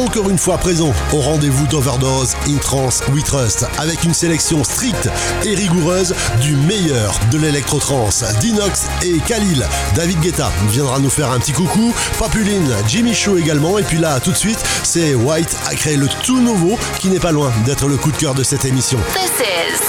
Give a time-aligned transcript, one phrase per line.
[0.00, 5.08] encore une fois présent au rendez-vous d'Overdose in Trance We Trust avec une sélection stricte
[5.44, 8.24] et rigoureuse du meilleur de l'électro-trance.
[8.40, 9.66] Dinox et Khalil.
[9.94, 11.94] David Guetta viendra nous faire un petit coucou.
[12.18, 13.78] Papuline, Jimmy Show également.
[13.78, 17.20] Et puis là, tout de suite, c'est White a créé le tout nouveau qui n'est
[17.20, 18.98] pas loin d'être le coup de cœur de cette émission.
[19.14, 19.80] This is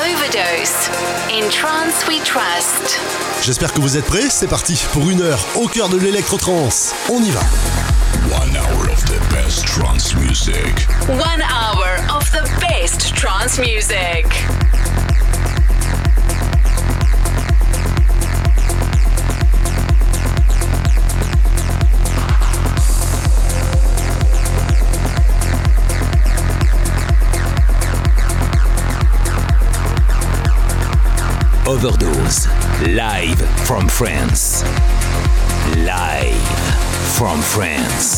[0.00, 0.88] Overdose.
[1.30, 3.00] In trance we trust.
[3.42, 4.28] J'espère que vous êtes prêts.
[4.30, 6.94] C'est parti pour une heure au cœur de l'électro-trance.
[7.10, 7.40] On y va.
[8.30, 8.57] One
[9.48, 10.78] best trance music.
[11.08, 14.26] One hour of the best trance music.
[31.66, 32.48] Overdose.
[32.88, 34.62] Live from France.
[35.74, 36.36] Live
[37.16, 38.17] from France.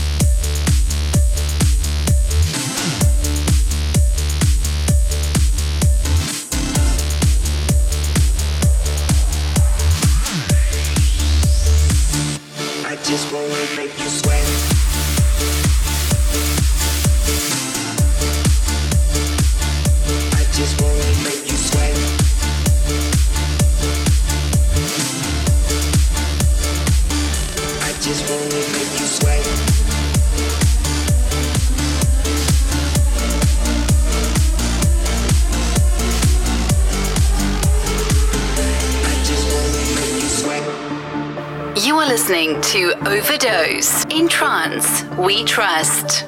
[43.21, 44.03] Overdose.
[44.09, 46.25] In trance, we trust.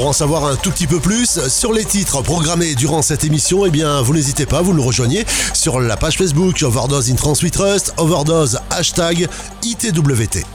[0.00, 3.66] Pour en savoir un tout petit peu plus sur les titres programmés durant cette émission,
[3.66, 7.34] eh bien, vous n'hésitez pas, vous nous rejoignez sur la page Facebook Overdose in Trans
[7.42, 9.28] We Trust, Overdose hashtag
[9.62, 10.46] ITWT.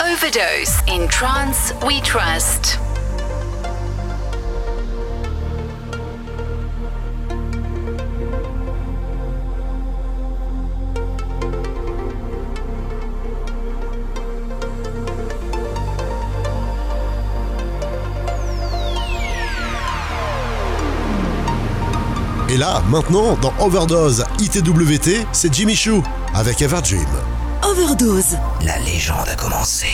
[0.00, 1.08] Overdose in
[1.84, 2.79] We Trust.
[22.60, 26.02] Là, maintenant, dans Overdose ITWT, c'est Jimmy Choo
[26.34, 27.08] avec Everdream.
[27.64, 28.36] Overdose.
[28.66, 29.86] La légende a commencé.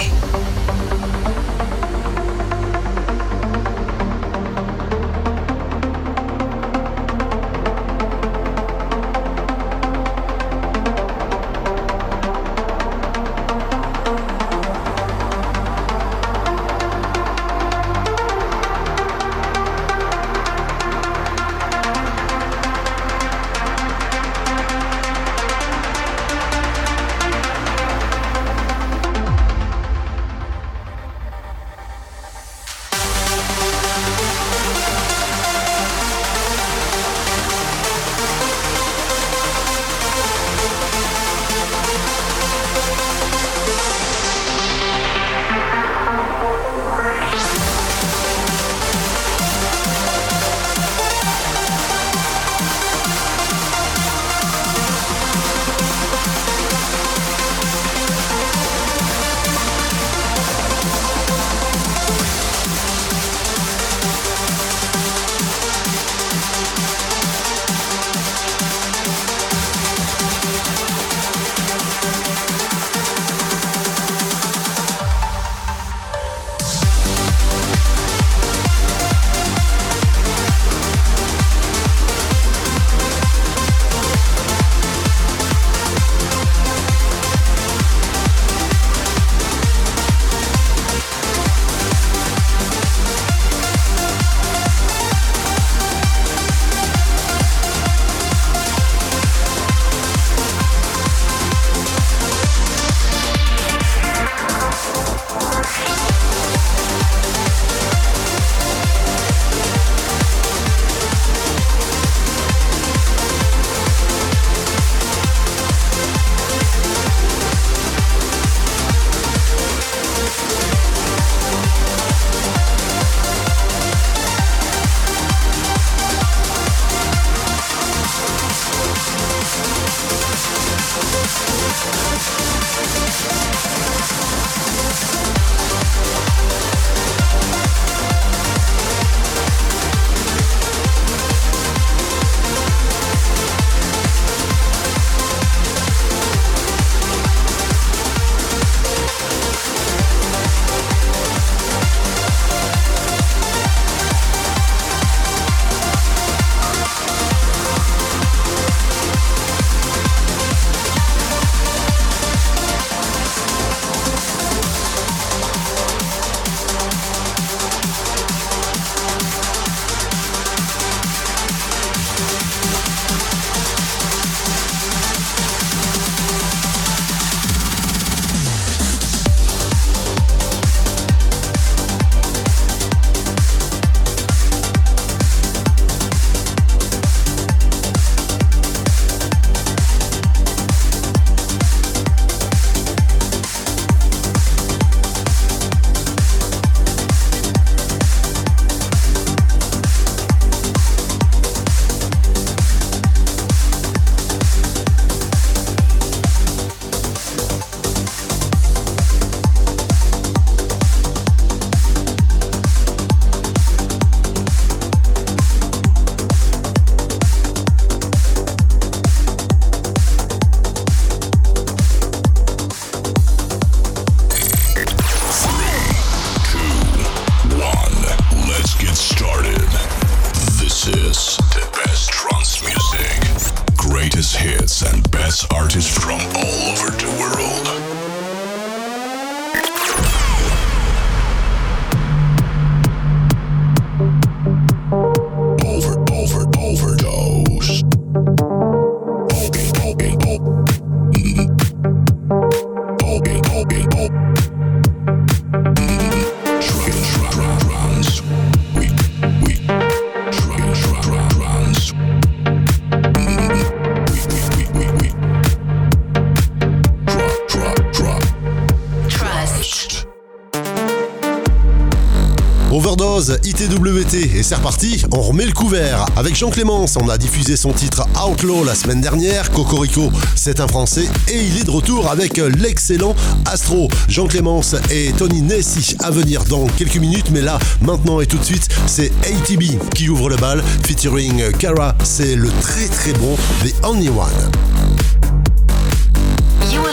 [273.31, 276.07] ITWT, et c'est reparti, on remet le couvert.
[276.17, 280.69] Avec Jean Clémence, on a diffusé son titre Outlaw la semaine dernière, Cocorico, c'est un
[280.69, 283.89] français, et il est de retour avec l'excellent Astro.
[284.09, 288.39] Jean Clémence et Tony Nessi à venir dans quelques minutes, mais là, maintenant et tout
[288.39, 293.37] de suite, c'est ATB qui ouvre le bal, featuring Kara, c'est le très très bon
[293.65, 294.51] The Only One.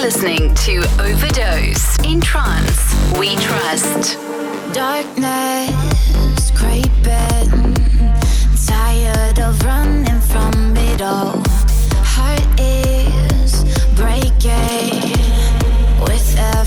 [0.04, 2.94] Listening to Overdose in Trance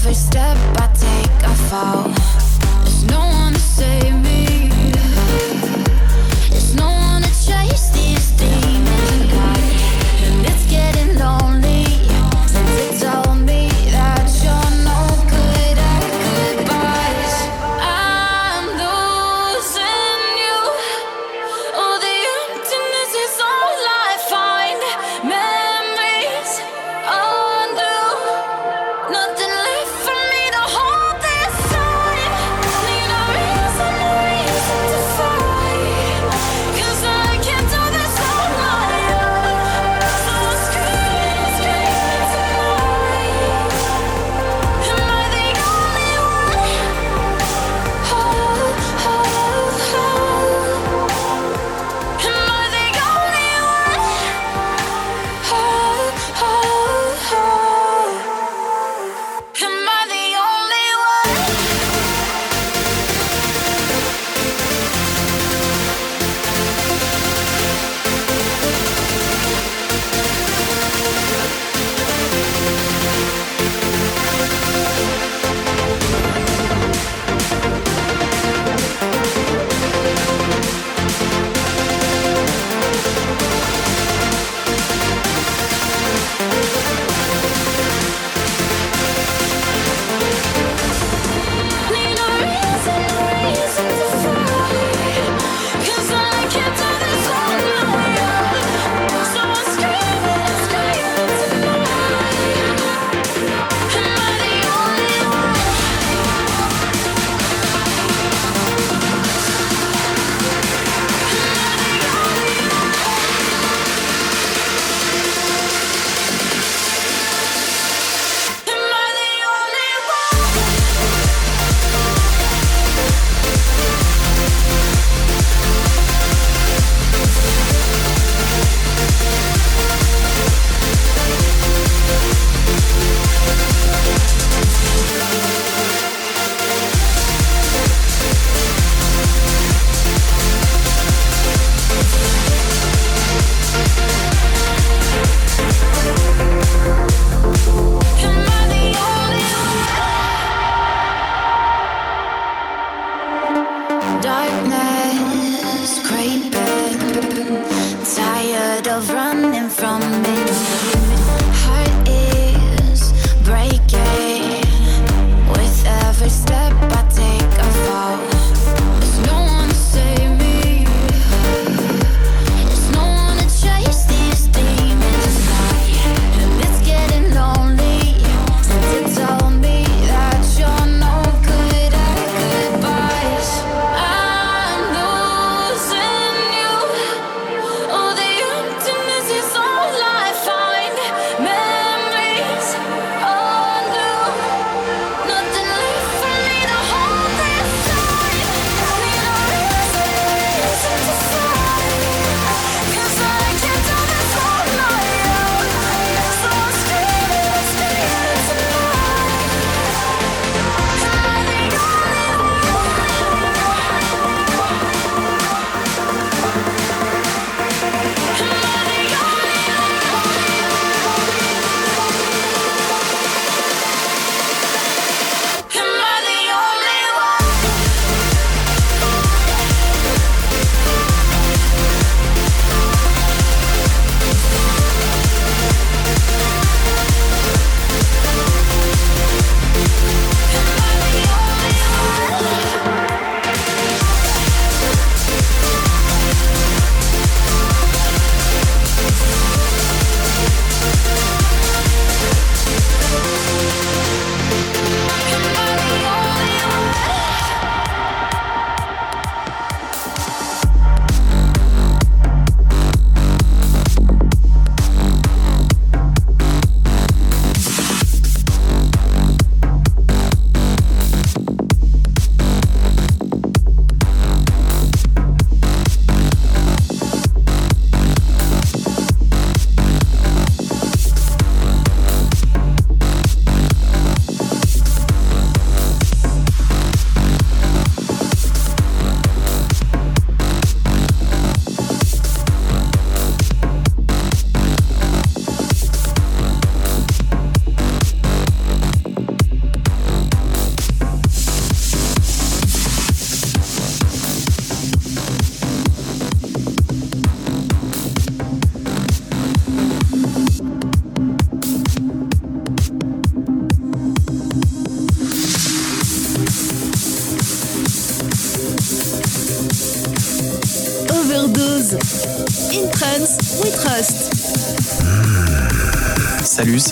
[0.06, 1.48] every step I take.
[1.48, 2.04] I fall.
[2.84, 4.55] There's no one to save me.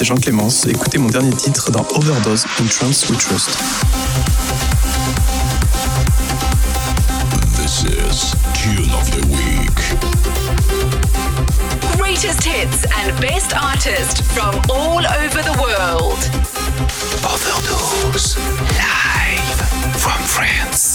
[0.04, 0.66] C'est Jean Clémence.
[0.66, 3.50] Écoutez mon dernier titre dans Overdose in Trance We Trust.
[7.56, 9.70] This is Tune of the Week.
[11.96, 16.18] Greatest hits and best artists from all over the world.
[17.24, 18.36] Overdose.
[18.76, 20.93] Live from France.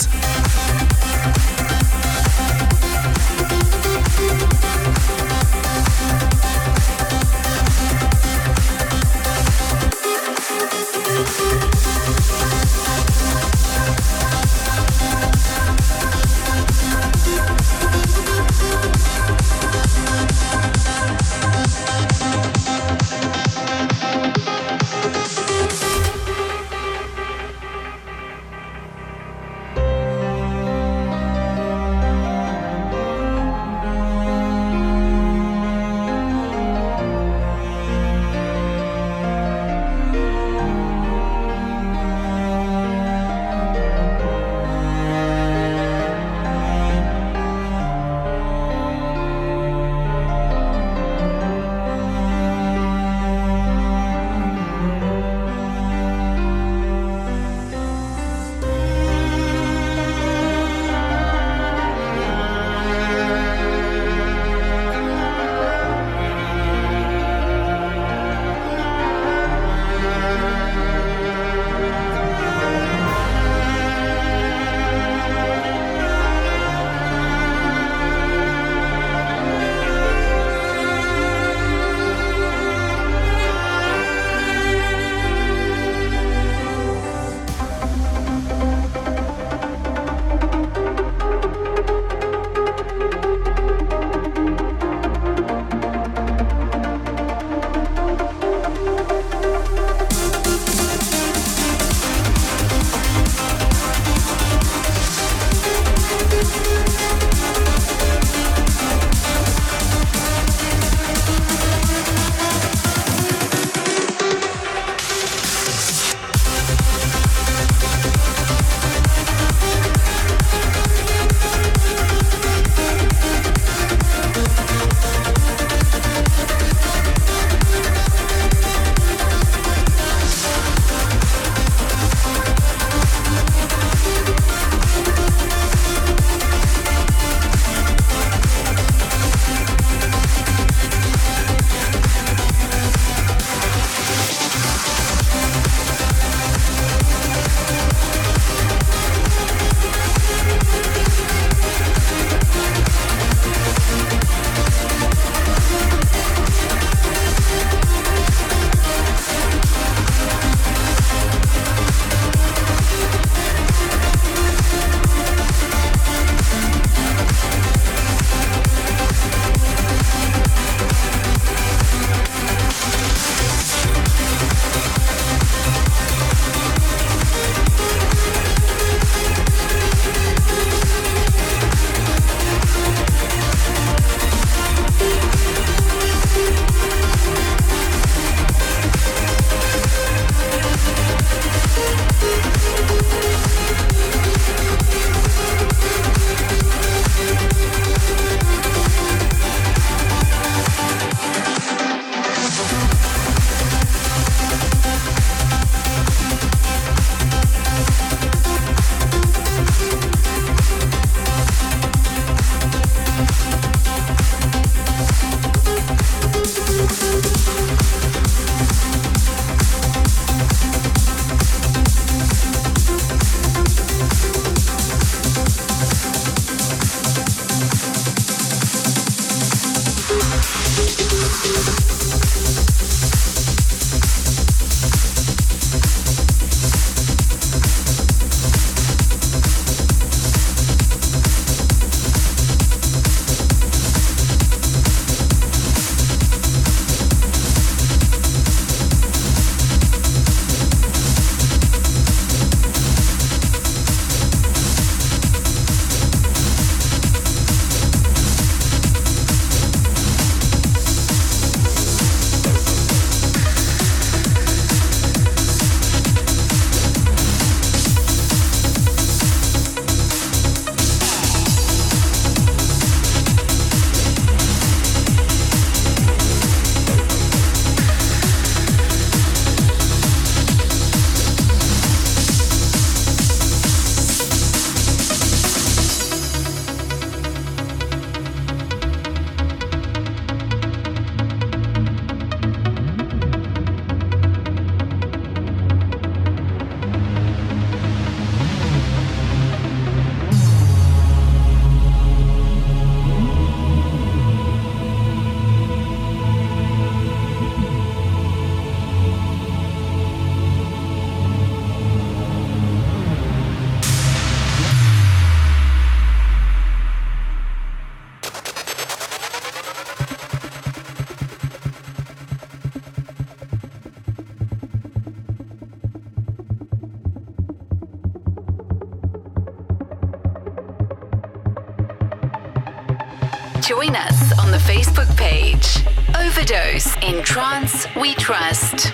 [333.80, 335.86] Join us on the Facebook page.
[336.13, 338.92] Overdose in Trance We Trust.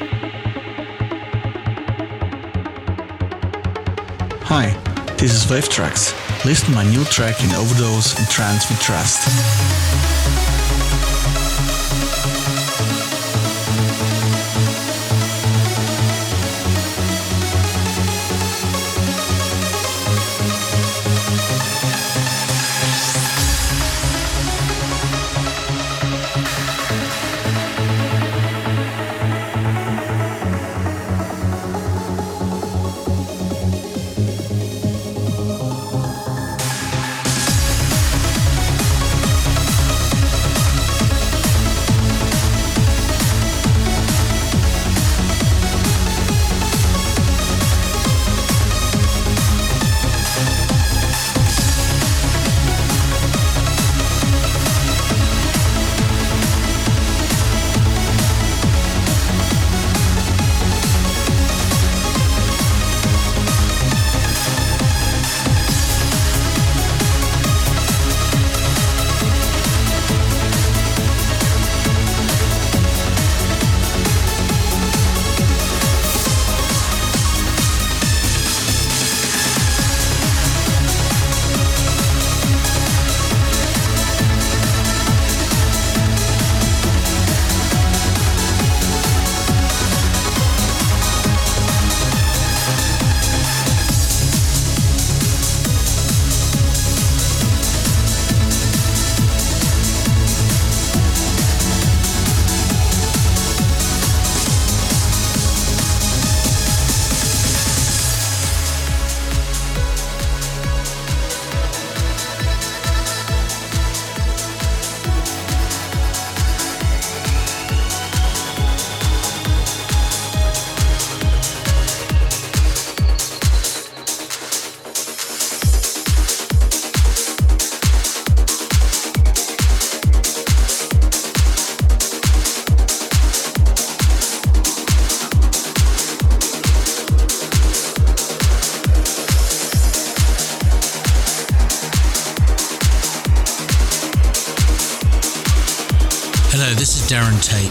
[4.44, 4.70] Hi,
[5.18, 6.14] this is Wave Tracks.
[6.46, 9.28] Listen to my new track in Overdose in Trance We Trust.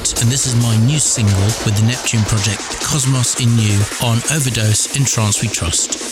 [0.05, 4.19] Tate, and this is my new single with the Neptune project Cosmos in You on
[4.37, 6.04] Overdose in Trance We Trust.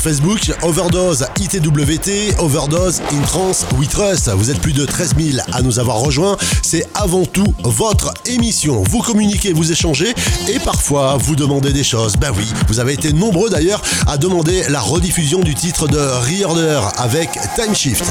[0.00, 4.30] Sur Facebook, Overdose ITWT, Overdose in Trance We Trust.
[4.30, 6.38] Vous êtes plus de 13 000 à nous avoir rejoints.
[6.62, 8.82] C'est avant tout votre émission.
[8.84, 10.14] Vous communiquez, vous échangez
[10.48, 12.16] et parfois vous demandez des choses.
[12.16, 16.80] Ben oui, vous avez été nombreux d'ailleurs à demander la rediffusion du titre de Reorder
[16.96, 18.04] avec Time Shift.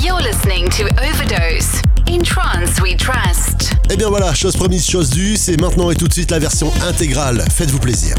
[0.00, 1.82] You're listening to Overdose.
[2.08, 3.72] In Trance We Trust.
[3.88, 6.38] Et eh bien voilà, chose promise, chose due, c'est maintenant et tout de suite la
[6.38, 7.44] version intégrale.
[7.50, 8.14] Faites-vous plaisir.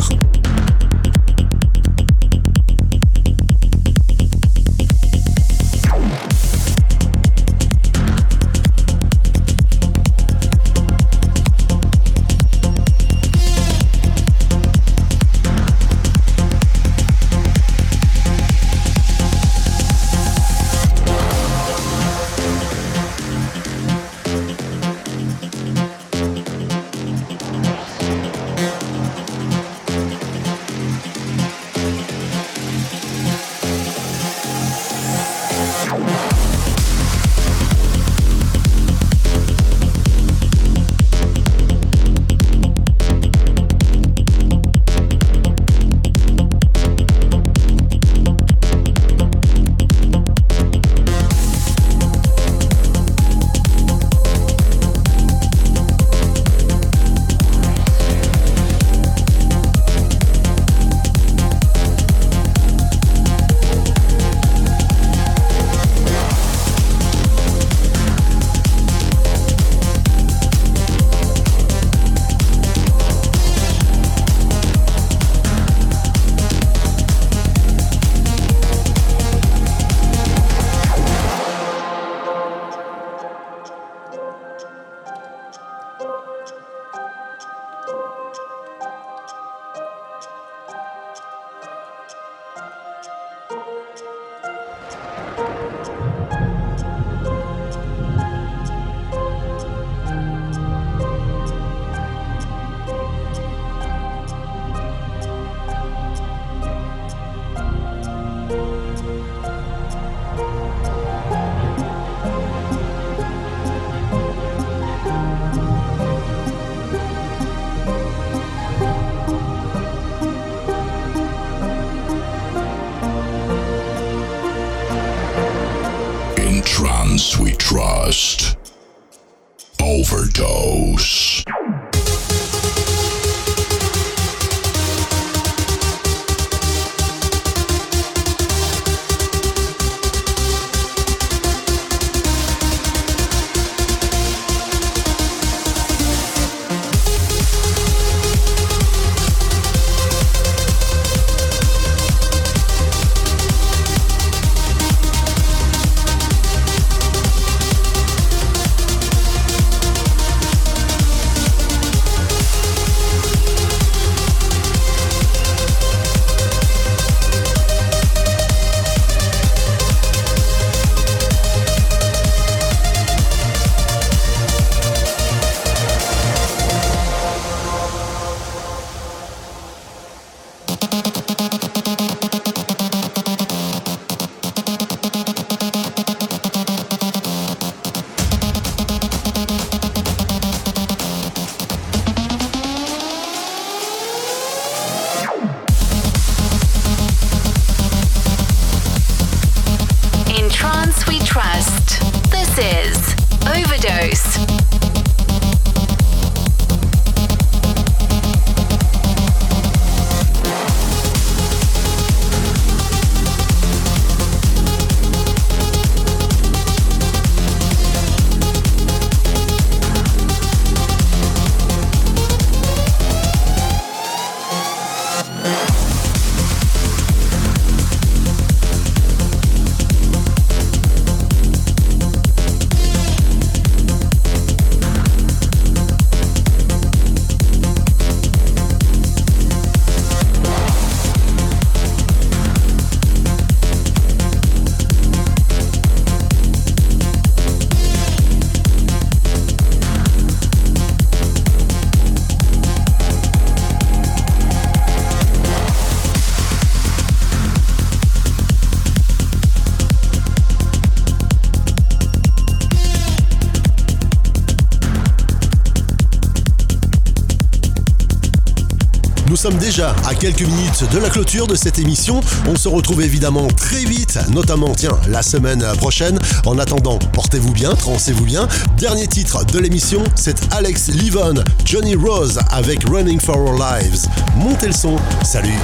[269.80, 272.20] À quelques minutes de la clôture de cette émission.
[272.48, 276.20] On se retrouve évidemment très vite, notamment, tiens, la semaine prochaine.
[276.46, 278.48] En attendant, portez-vous bien, transez-vous bien.
[278.78, 284.08] Dernier titre de l'émission, c'est Alex Livon, Johnny Rose avec Running for Our Lives.
[284.36, 285.60] Montez le son, salut.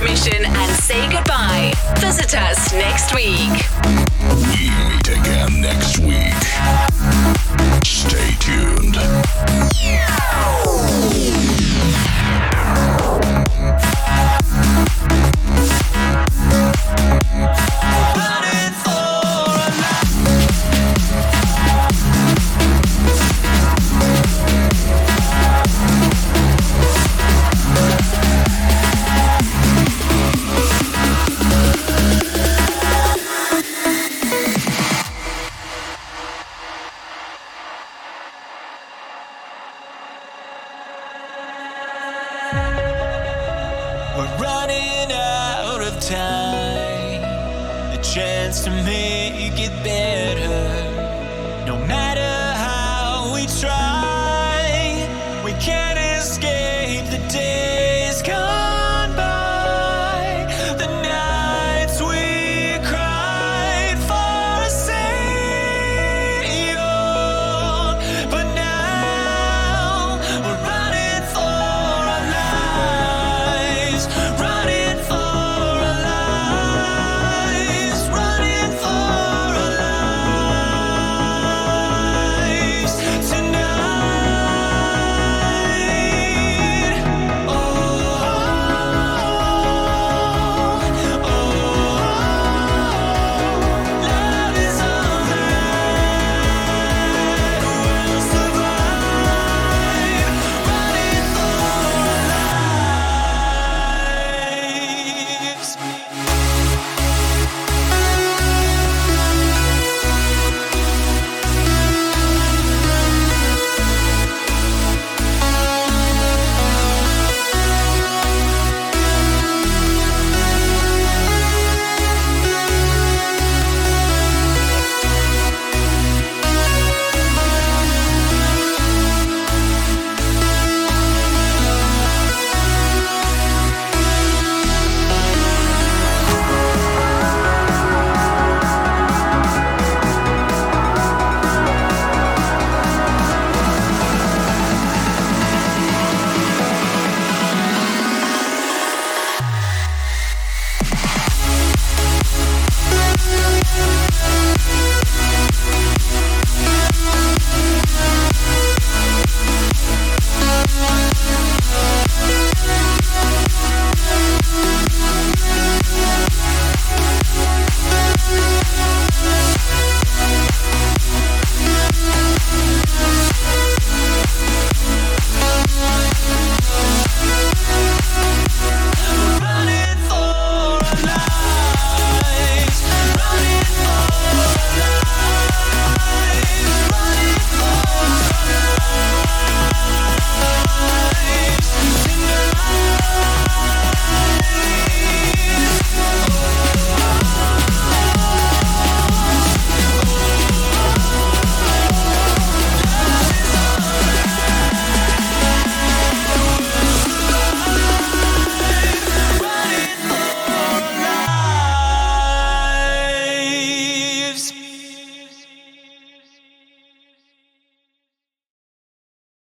[0.00, 1.72] To complete the mission and say goodbye.
[2.00, 4.09] Visit us next week.